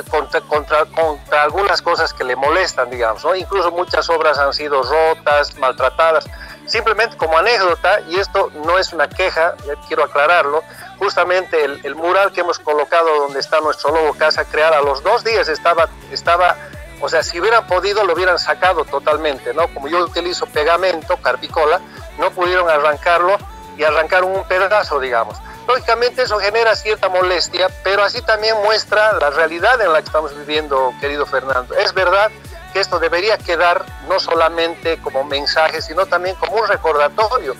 contra, 0.09 0.41
contra, 0.41 0.85
contra, 0.85 1.43
algunas 1.43 1.81
cosas 1.81 2.13
que 2.13 2.23
le 2.23 2.35
molestan, 2.35 2.89
digamos, 2.89 3.23
¿no? 3.25 3.35
Incluso 3.35 3.71
muchas 3.71 4.09
obras 4.09 4.37
han 4.37 4.53
sido 4.53 4.81
rotas, 4.81 5.57
maltratadas, 5.57 6.25
simplemente 6.65 7.17
como 7.17 7.37
anécdota, 7.37 7.99
y 8.07 8.17
esto 8.17 8.49
no 8.65 8.77
es 8.77 8.93
una 8.93 9.09
queja, 9.09 9.55
quiero 9.87 10.03
aclararlo, 10.03 10.63
justamente 10.99 11.65
el, 11.65 11.95
mural 11.95 12.31
que 12.31 12.41
hemos 12.41 12.59
colocado 12.59 13.07
donde 13.23 13.39
está 13.39 13.59
nuestro 13.59 13.91
logo 13.91 14.13
Casa 14.13 14.45
Crear, 14.45 14.73
a 14.73 14.81
los 14.81 15.03
dos 15.03 15.23
días 15.23 15.49
estaba, 15.49 15.89
estaba, 16.11 16.55
o 17.01 17.09
sea, 17.09 17.21
si 17.21 17.39
hubieran 17.39 17.67
podido 17.67 18.05
lo 18.05 18.13
hubieran 18.13 18.39
sacado 18.39 18.85
totalmente, 18.85 19.53
¿no? 19.53 19.67
Como 19.73 19.89
yo 19.89 19.99
utilizo 19.99 20.45
pegamento, 20.45 21.17
carpicola, 21.17 21.81
no 22.17 22.31
pudieron 22.31 22.69
arrancarlo 22.69 23.37
y 23.77 23.83
arrancaron 23.83 24.31
un 24.31 24.43
pedazo, 24.45 24.99
digamos. 24.99 25.37
Lógicamente 25.67 26.23
eso 26.23 26.39
genera 26.39 26.75
cierta 26.75 27.07
molestia, 27.07 27.69
pero 27.83 28.03
así 28.03 28.21
también 28.21 28.55
muestra 28.63 29.13
la 29.13 29.29
realidad 29.29 29.79
en 29.81 29.93
la 29.93 29.99
que 29.99 30.07
estamos 30.07 30.35
viviendo, 30.35 30.93
querido 30.99 31.25
Fernando. 31.25 31.75
Es 31.75 31.93
verdad 31.93 32.31
que 32.73 32.79
esto 32.79 32.99
debería 32.99 33.37
quedar 33.37 33.85
no 34.07 34.19
solamente 34.19 34.99
como 35.01 35.23
mensaje, 35.23 35.81
sino 35.81 36.05
también 36.05 36.35
como 36.35 36.57
un 36.57 36.67
recordatorio 36.67 37.55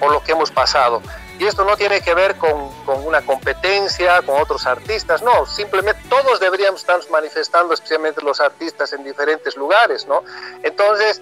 por 0.00 0.12
lo 0.12 0.22
que 0.22 0.32
hemos 0.32 0.50
pasado. 0.50 1.00
Y 1.38 1.46
esto 1.46 1.64
no 1.64 1.76
tiene 1.76 2.00
que 2.00 2.14
ver 2.14 2.36
con, 2.36 2.70
con, 2.84 3.04
una 3.04 3.22
competencia, 3.22 4.22
con 4.22 4.40
otros 4.40 4.66
artistas, 4.66 5.22
no, 5.22 5.46
simplemente 5.46 6.00
todos 6.08 6.38
deberíamos 6.38 6.80
estar 6.80 7.00
manifestando, 7.10 7.74
especialmente 7.74 8.22
los 8.22 8.40
artistas 8.40 8.92
en 8.92 9.02
diferentes 9.02 9.56
lugares, 9.56 10.06
¿no? 10.06 10.22
Entonces, 10.62 11.20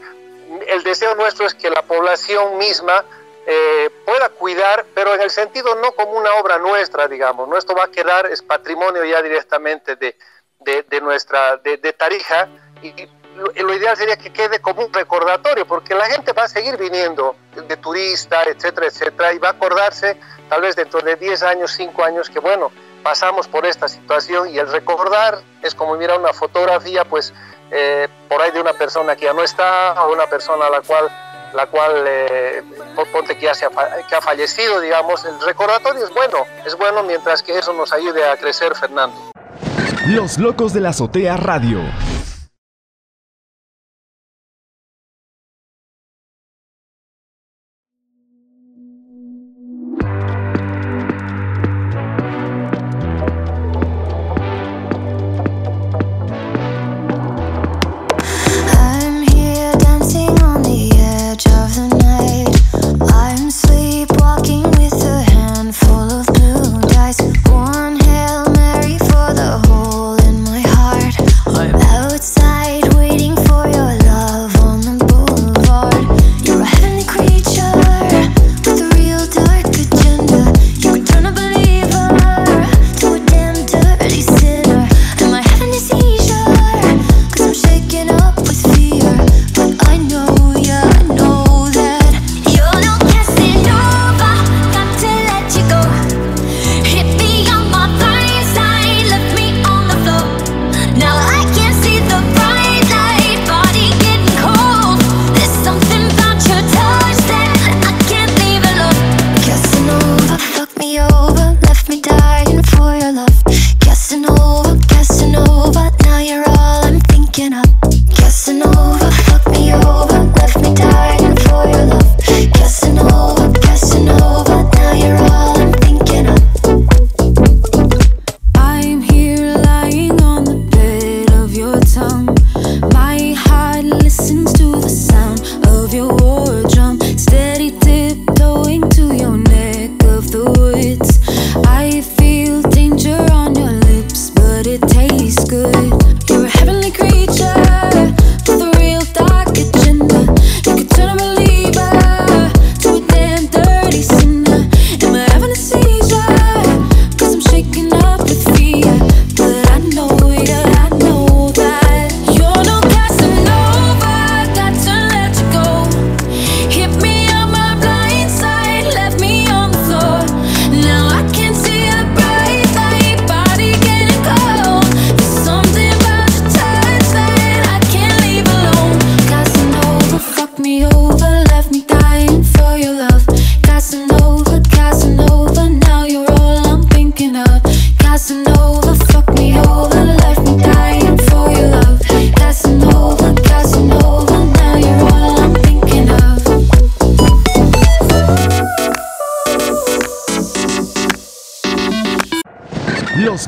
el 0.68 0.82
deseo 0.82 1.14
nuestro 1.14 1.46
es 1.46 1.54
que 1.54 1.70
la 1.70 1.82
población 1.82 2.58
misma 2.58 3.04
eh, 3.46 3.90
pueda 4.06 4.28
cuidar, 4.28 4.86
pero 4.94 5.14
en 5.14 5.22
el 5.22 5.30
sentido 5.30 5.74
no 5.76 5.92
como 5.92 6.12
una 6.12 6.34
obra 6.34 6.58
nuestra, 6.58 7.08
digamos, 7.08 7.48
¿no? 7.48 7.56
Esto 7.56 7.74
va 7.74 7.84
a 7.84 7.90
quedar, 7.90 8.26
es 8.26 8.40
patrimonio 8.42 9.04
ya 9.04 9.20
directamente 9.20 9.96
de, 9.96 10.16
de, 10.60 11.00
nuestra, 11.00 11.56
de, 11.56 11.92
Tarija, 11.92 12.48
y 12.82 12.94
lo, 13.36 13.74
ideal 13.74 13.96
sería 13.96 14.16
que 14.16 14.32
quede 14.32 14.60
como 14.60 14.84
un 14.84 14.92
recordatorio, 14.92 15.66
porque 15.66 15.94
la 15.94 16.06
gente 16.06 16.32
va 16.32 16.44
a 16.44 16.48
seguir 16.48 16.76
viniendo 16.76 17.34
de 17.56 17.76
turista, 17.78 18.44
etcétera, 18.44 18.86
etcétera, 18.86 19.32
y 19.32 19.38
va 19.38 19.48
a 19.48 19.52
acordarse 19.52 20.16
tal 20.48 20.60
vez 20.60 20.76
dentro 20.76 21.00
de 21.00 21.16
10 21.16 21.42
años, 21.42 21.72
5 21.72 22.04
años, 22.04 22.30
que 22.30 22.38
bueno, 22.38 22.70
pasamos 23.02 23.48
por 23.48 23.66
esta 23.66 23.88
situación 23.88 24.50
y 24.50 24.58
el 24.58 24.70
recordar 24.70 25.40
es 25.62 25.74
como 25.74 25.96
mirar 25.96 26.20
una 26.20 26.32
fotografía, 26.32 27.04
pues 27.04 27.34
eh, 27.72 28.08
por 28.28 28.40
ahí 28.40 28.50
de 28.50 28.60
una 28.60 28.74
persona 28.74 29.16
que 29.16 29.24
ya 29.24 29.32
no 29.32 29.42
está, 29.42 30.04
o 30.04 30.12
una 30.12 30.26
persona 30.26 30.66
a 30.66 30.70
la 30.70 30.80
cual 30.82 31.10
la 31.54 31.66
cual 31.66 32.04
eh, 32.06 32.62
ponte 33.12 33.36
que, 33.36 33.44
ya 33.44 33.52
que 34.08 34.14
ha 34.14 34.20
fallecido, 34.22 34.80
digamos, 34.80 35.24
el 35.24 35.38
recordatorio 35.40 36.04
es 36.04 36.14
bueno, 36.14 36.46
es 36.66 36.76
bueno 36.76 37.02
mientras 37.02 37.42
que 37.42 37.58
eso 37.58 37.72
nos 37.74 37.92
ayude 37.92 38.24
a 38.28 38.36
crecer, 38.36 38.74
Fernando. 38.74 39.14
Los 40.06 40.38
locos 40.38 40.72
de 40.72 40.80
la 40.80 40.90
azotea 40.90 41.36
radio. 41.36 41.78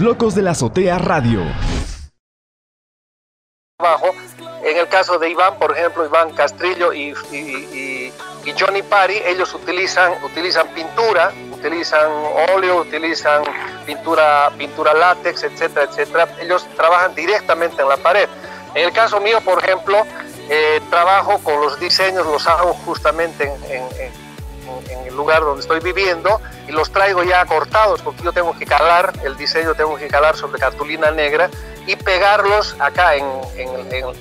Locos 0.00 0.34
de 0.34 0.42
la 0.42 0.52
Azotea 0.52 0.98
Radio. 0.98 1.40
En 4.62 4.76
el 4.78 4.88
caso 4.88 5.18
de 5.18 5.30
Iván, 5.30 5.58
por 5.58 5.76
ejemplo, 5.76 6.04
Iván 6.04 6.32
Castrillo 6.32 6.92
y, 6.92 7.12
Johnny 8.58 8.82
Parry, 8.82 9.18
ellos 9.26 9.54
utilizan, 9.54 10.12
utilizan 10.24 10.68
pintura, 10.68 11.32
utilizan 11.52 12.10
óleo, 12.54 12.80
utilizan 12.80 13.42
pintura, 13.86 14.50
pintura 14.56 14.94
látex, 14.94 15.44
etcétera, 15.44 15.86
etcétera. 15.90 16.28
Ellos 16.40 16.66
trabajan 16.76 17.14
directamente 17.14 17.82
en 17.82 17.88
la 17.88 17.96
pared. 17.96 18.28
En 18.74 18.86
el 18.86 18.92
caso 18.92 19.20
mío, 19.20 19.40
por 19.42 19.62
ejemplo, 19.62 20.04
eh, 20.48 20.80
trabajo 20.90 21.38
con 21.38 21.60
los 21.60 21.78
diseños, 21.78 22.26
los 22.26 22.46
hago 22.46 22.74
justamente 22.84 23.44
en 23.68 23.84
en 24.00 24.24
el 25.06 25.14
lugar 25.14 25.40
donde 25.40 25.61
estoy 25.61 25.80
viviendo 25.80 26.40
y 26.68 26.73
los 26.73 26.90
traigo 26.90 27.23
ya 27.23 27.44
cortados 27.47 28.02
porque 28.02 28.23
yo 28.23 28.33
tengo 28.33 28.56
que 28.59 28.66
calar 28.66 29.12
el 29.25 29.37
diseño, 29.37 29.75
tengo 29.75 29.97
que 29.97 30.09
calar 30.09 30.37
sobre 30.37 30.59
cartulina 30.59 31.11
negra 31.11 31.50
y 31.87 31.97
pegarlos 31.97 32.76
acá 32.78 33.14
en, 33.16 33.25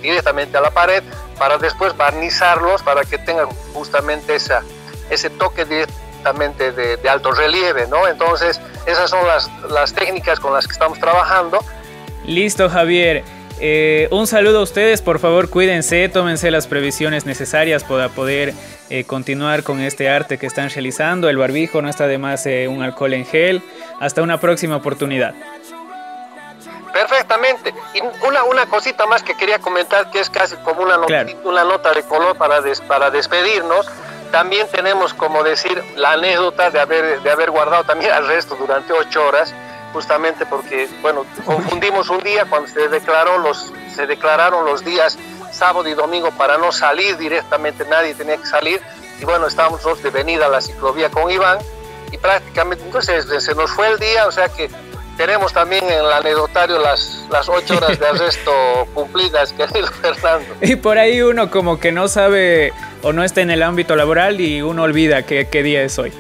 directamente 0.01 0.57
a 0.57 0.61
la 0.61 0.71
pared 0.71 1.03
para 1.37 1.57
después 1.57 1.95
barnizarlos 1.95 2.83
para 2.83 3.03
que 3.05 3.17
tengan 3.17 3.47
justamente 3.73 4.35
esa, 4.35 4.61
ese 5.09 5.29
toque 5.29 5.65
directamente 5.65 6.71
de, 6.71 6.97
de 6.97 7.09
alto 7.09 7.31
relieve, 7.31 7.87
¿no? 7.87 8.07
Entonces, 8.07 8.59
esas 8.85 9.09
son 9.09 9.25
las, 9.27 9.49
las 9.69 9.93
técnicas 9.93 10.39
con 10.39 10.53
las 10.53 10.67
que 10.67 10.73
estamos 10.73 10.99
trabajando 10.99 11.59
Listo, 12.25 12.69
Javier. 12.69 13.23
Eh, 13.59 14.07
un 14.11 14.27
saludo 14.27 14.59
a 14.59 14.63
ustedes, 14.63 15.01
por 15.01 15.19
favor 15.19 15.49
cuídense, 15.49 16.09
tómense 16.09 16.51
las 16.51 16.67
previsiones 16.67 17.25
necesarias 17.25 17.83
para 17.83 18.09
poder 18.09 18.53
eh, 18.89 19.03
continuar 19.05 19.63
con 19.63 19.79
este 19.79 20.09
arte 20.09 20.37
que 20.37 20.47
están 20.47 20.69
realizando. 20.69 21.29
El 21.29 21.37
barbijo 21.37 21.81
no 21.81 21.89
está 21.89 22.07
de 22.07 22.17
más 22.17 22.45
eh, 22.45 22.67
un 22.67 22.81
alcohol 22.81 23.13
en 23.13 23.25
gel. 23.25 23.61
Hasta 23.99 24.21
una 24.21 24.39
próxima 24.39 24.75
oportunidad. 24.75 25.33
Perfectamente. 26.91 27.73
Y 27.93 28.01
una, 28.25 28.43
una 28.43 28.65
cosita 28.65 29.05
más 29.05 29.23
que 29.23 29.35
quería 29.35 29.59
comentar, 29.59 30.11
que 30.11 30.19
es 30.19 30.29
casi 30.29 30.55
como 30.57 30.83
una, 30.83 30.99
una 31.43 31.63
nota 31.63 31.93
de 31.93 32.03
color 32.03 32.35
para, 32.37 32.61
para 32.87 33.11
despedirnos. 33.11 33.89
También 34.31 34.67
tenemos, 34.71 35.13
como 35.13 35.43
decir, 35.43 35.81
la 35.95 36.13
anécdota 36.13 36.69
de 36.69 36.79
haber, 36.79 37.21
de 37.21 37.31
haber 37.31 37.51
guardado 37.51 37.83
también 37.83 38.11
al 38.11 38.27
resto 38.27 38.55
durante 38.55 38.91
ocho 38.91 39.25
horas 39.25 39.53
justamente 39.93 40.45
porque, 40.45 40.89
bueno, 41.01 41.25
confundimos 41.45 42.09
un 42.09 42.19
día 42.19 42.45
cuando 42.45 42.67
se, 42.67 42.89
declaró 42.89 43.37
los, 43.37 43.71
se 43.95 44.07
declararon 44.07 44.65
los 44.65 44.83
días 44.83 45.17
sábado 45.51 45.87
y 45.87 45.93
domingo 45.93 46.31
para 46.31 46.57
no 46.57 46.71
salir 46.71 47.15
directamente, 47.17 47.85
nadie 47.85 48.15
tenía 48.15 48.37
que 48.37 48.45
salir, 48.47 48.81
y 49.21 49.25
bueno, 49.25 49.47
estábamos 49.47 49.81
de 50.01 50.09
venida 50.09 50.47
a 50.47 50.49
la 50.49 50.59
ciclovía 50.59 51.09
con 51.09 51.29
Iván, 51.29 51.59
y 52.11 52.17
prácticamente, 52.17 52.83
entonces 52.83 53.25
se 53.43 53.55
nos 53.55 53.71
fue 53.71 53.87
el 53.87 53.99
día, 53.99 54.27
o 54.27 54.31
sea 54.31 54.49
que 54.49 54.69
tenemos 55.15 55.53
también 55.53 55.83
en 55.85 55.99
el 55.99 56.11
anecdotario 56.11 56.79
las, 56.79 57.25
las 57.29 57.47
ocho 57.47 57.77
horas 57.77 57.99
de 57.99 58.07
arresto 58.07 58.51
cumplidas, 58.93 59.53
querido 59.53 59.87
Fernando. 59.87 60.55
Y 60.61 60.75
por 60.75 60.97
ahí 60.97 61.21
uno 61.21 61.51
como 61.51 61.79
que 61.79 61.91
no 61.91 62.07
sabe 62.07 62.73
o 63.03 63.13
no 63.13 63.23
está 63.23 63.41
en 63.41 63.51
el 63.51 63.61
ámbito 63.61 63.95
laboral 63.95 64.41
y 64.41 64.61
uno 64.61 64.83
olvida 64.83 65.23
qué, 65.23 65.47
qué 65.49 65.61
día 65.61 65.83
es 65.83 65.99
hoy. 65.99 66.11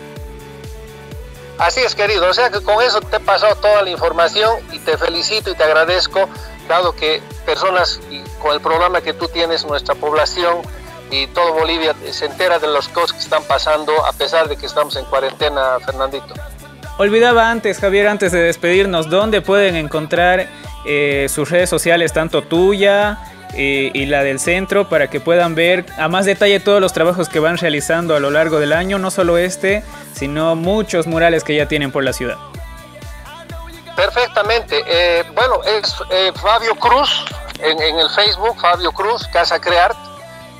Así 1.57 1.81
es, 1.81 1.95
querido. 1.95 2.29
O 2.29 2.33
sea 2.33 2.49
que 2.49 2.61
con 2.61 2.81
eso 2.81 2.99
te 3.01 3.17
he 3.17 3.19
pasado 3.19 3.55
toda 3.55 3.81
la 3.81 3.89
información 3.89 4.59
y 4.71 4.79
te 4.79 4.97
felicito 4.97 5.51
y 5.51 5.55
te 5.55 5.63
agradezco, 5.63 6.27
dado 6.67 6.95
que 6.95 7.21
personas 7.45 7.99
y 8.09 8.21
con 8.41 8.53
el 8.53 8.61
programa 8.61 9.01
que 9.01 9.13
tú 9.13 9.27
tienes, 9.27 9.65
nuestra 9.65 9.95
población 9.95 10.61
y 11.11 11.27
todo 11.27 11.53
Bolivia 11.53 11.93
se 12.11 12.25
entera 12.25 12.57
de 12.59 12.67
las 12.67 12.87
cosas 12.87 13.13
que 13.13 13.19
están 13.19 13.43
pasando 13.43 14.05
a 14.05 14.13
pesar 14.13 14.49
de 14.49 14.57
que 14.57 14.65
estamos 14.65 14.95
en 14.95 15.05
cuarentena, 15.05 15.79
Fernandito. 15.85 16.33
Olvidaba 16.97 17.49
antes, 17.49 17.79
Javier, 17.79 18.07
antes 18.07 18.31
de 18.31 18.39
despedirnos, 18.39 19.09
¿dónde 19.09 19.41
pueden 19.41 19.75
encontrar 19.75 20.47
eh, 20.85 21.27
sus 21.29 21.49
redes 21.49 21.69
sociales, 21.69 22.13
tanto 22.13 22.43
tuya, 22.43 23.17
y, 23.55 24.05
la 24.05 24.23
del 24.23 24.39
centro 24.39 24.89
para 24.89 25.09
que 25.09 25.19
puedan 25.19 25.55
ver 25.55 25.85
a 25.97 26.07
más 26.07 26.25
detalle 26.25 26.59
todos 26.59 26.81
los 26.81 26.93
trabajos 26.93 27.29
que 27.29 27.39
van 27.39 27.57
realizando 27.57 28.15
a 28.15 28.19
lo 28.19 28.31
largo 28.31 28.59
del 28.59 28.73
año, 28.73 28.97
no 28.97 29.11
solo 29.11 29.37
este, 29.37 29.83
sino 30.13 30.55
muchos 30.55 31.07
murales 31.07 31.43
que 31.43 31.55
ya 31.55 31.67
tienen 31.67 31.91
por 31.91 32.03
la 32.03 32.13
ciudad. 32.13 32.37
Perfectamente. 33.95 34.83
Eh, 34.87 35.23
bueno, 35.35 35.63
es 35.63 35.95
eh, 36.09 36.31
Fabio 36.35 36.75
Cruz 36.75 37.25
en, 37.59 37.79
el 37.79 38.09
Facebook, 38.09 38.59
Fabio 38.59 38.91
Cruz, 38.91 39.27
Casa 39.27 39.59
Creart. 39.59 39.97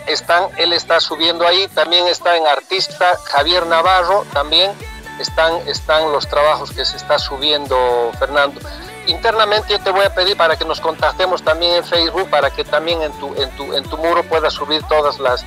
Están, 0.05 0.50
él 0.57 0.73
está 0.73 1.00
subiendo 1.00 1.47
ahí, 1.47 1.67
también 1.69 2.07
está 2.07 2.35
en 2.35 2.45
Artista 2.45 3.17
Javier 3.31 3.65
Navarro, 3.65 4.25
también 4.33 4.71
están, 5.19 5.65
están 5.67 6.12
los 6.12 6.27
trabajos 6.27 6.71
que 6.71 6.83
se 6.83 6.97
está 6.97 7.17
subiendo 7.17 8.12
Fernando 8.19 8.59
internamente 9.07 9.74
yo 9.74 9.79
te 9.79 9.91
voy 9.91 10.05
a 10.05 10.13
pedir 10.13 10.38
para 10.38 10.55
que 10.55 10.65
nos 10.65 10.79
contactemos 10.79 11.43
también 11.43 11.75
en 11.75 11.83
Facebook, 11.83 12.29
para 12.29 12.50
que 12.50 12.63
también 12.63 13.01
en 13.01 13.12
tu, 13.13 13.33
en 13.36 13.50
tu, 13.51 13.74
en 13.74 13.83
tu 13.83 13.98
muro 13.98 14.24
puedas 14.24 14.53
subir 14.53 14.81
todas 14.83 15.19
las, 15.19 15.45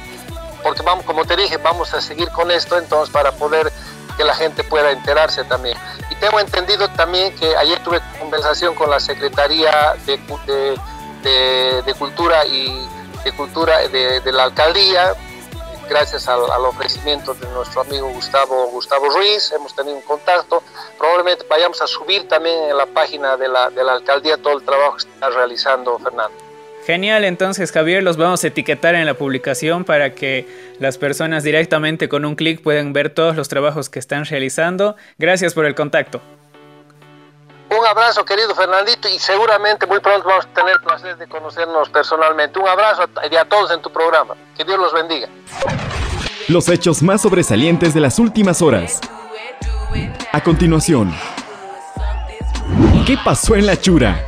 porque 0.62 0.82
vamos, 0.82 1.04
como 1.04 1.24
te 1.24 1.36
dije, 1.36 1.56
vamos 1.58 1.94
a 1.94 2.00
seguir 2.00 2.28
con 2.30 2.50
esto, 2.50 2.78
entonces 2.78 3.12
para 3.12 3.32
poder 3.32 3.72
que 4.16 4.24
la 4.24 4.34
gente 4.34 4.64
pueda 4.64 4.90
enterarse 4.90 5.44
también. 5.44 5.76
Y 6.10 6.14
tengo 6.16 6.40
entendido 6.40 6.88
también 6.90 7.34
que 7.36 7.56
ayer 7.56 7.78
tuve 7.82 8.00
conversación 8.18 8.74
con 8.74 8.90
la 8.90 8.98
Secretaría 8.98 9.94
de, 10.06 10.18
de, 11.22 11.82
de, 11.82 11.94
Cultura 11.94 12.46
y 12.46 12.86
de 13.24 13.32
Cultura 13.32 13.86
de, 13.88 14.20
de 14.20 14.32
la 14.32 14.44
Alcaldía, 14.44 15.14
gracias 15.88 16.28
al, 16.28 16.40
ofrecimiento 16.64 17.34
de 17.34 17.48
nuestro 17.48 17.82
amigo 17.82 18.08
Gustavo, 18.10 19.10
Ruiz, 19.10 19.52
hemos 19.52 19.74
tenido 19.74 19.96
un 19.96 20.02
contacto. 20.02 20.62
Probablemente 20.98 21.44
vayamos 21.48 21.80
a 21.80 21.86
subir 21.86 22.28
también 22.28 22.70
en 22.70 22.76
la 22.76 22.86
página 22.86 23.36
de 23.36 23.48
la 23.48 23.92
alcaldía 23.92 24.36
todo 24.36 24.58
el 24.58 24.64
trabajo 24.64 24.96
que 24.96 25.08
está 25.08 25.30
realizando 25.30 25.98
Fernando. 25.98 26.46
Genial, 26.86 27.24
entonces 27.24 27.72
Javier, 27.72 28.04
los 28.04 28.16
vamos 28.16 28.44
a 28.44 28.46
etiquetar 28.46 28.94
en 28.94 29.06
la 29.06 29.14
publicación 29.14 29.84
para 29.84 30.14
que 30.14 30.46
las 30.78 30.98
personas 30.98 31.42
directamente 31.42 32.08
con 32.08 32.24
un 32.24 32.36
clic 32.36 32.62
puedan 32.62 32.92
ver 32.92 33.10
todos 33.10 33.34
los 33.34 33.48
trabajos 33.48 33.90
que 33.90 33.98
están 33.98 34.24
realizando. 34.24 34.94
Gracias 35.18 35.52
por 35.52 35.66
el 35.66 35.74
contacto. 35.74 36.22
Un 37.78 37.86
abrazo, 37.86 38.24
querido 38.24 38.54
Fernandito, 38.54 39.06
y 39.08 39.18
seguramente 39.18 39.86
muy 39.86 40.00
pronto 40.00 40.26
vamos 40.26 40.46
a 40.46 40.54
tener 40.54 40.76
el 40.76 40.80
placer 40.80 41.16
de 41.18 41.26
conocernos 41.26 41.90
personalmente. 41.90 42.58
Un 42.58 42.68
abrazo 42.68 43.02
a, 43.02 43.40
a 43.40 43.44
todos 43.44 43.70
en 43.70 43.82
tu 43.82 43.92
programa. 43.92 44.34
Que 44.56 44.64
Dios 44.64 44.78
los 44.78 44.94
bendiga. 44.94 45.28
Los 46.48 46.68
hechos 46.68 47.02
más 47.02 47.22
sobresalientes 47.22 47.92
de 47.92 48.00
las 48.00 48.18
últimas 48.18 48.62
horas. 48.62 49.00
A 50.32 50.42
continuación, 50.42 51.14
¿qué 53.06 53.18
pasó 53.22 53.56
en 53.56 53.66
la 53.66 53.78
chura? 53.78 54.24